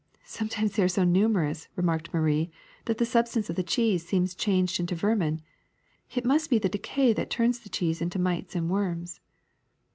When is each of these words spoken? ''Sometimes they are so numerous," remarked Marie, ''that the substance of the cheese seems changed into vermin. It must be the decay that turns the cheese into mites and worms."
''Sometimes 0.25 0.71
they 0.71 0.81
are 0.81 0.87
so 0.87 1.03
numerous," 1.03 1.67
remarked 1.75 2.11
Marie, 2.11 2.49
''that 2.87 2.97
the 2.97 3.05
substance 3.05 3.51
of 3.51 3.55
the 3.55 3.61
cheese 3.61 4.03
seems 4.03 4.33
changed 4.33 4.79
into 4.79 4.95
vermin. 4.95 5.41
It 6.15 6.25
must 6.25 6.49
be 6.49 6.57
the 6.57 6.69
decay 6.69 7.13
that 7.13 7.29
turns 7.29 7.59
the 7.59 7.69
cheese 7.69 8.01
into 8.01 8.17
mites 8.17 8.55
and 8.55 8.67
worms." 8.67 9.19